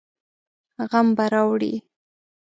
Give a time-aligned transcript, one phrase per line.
[0.91, 1.73] غم به راوړي.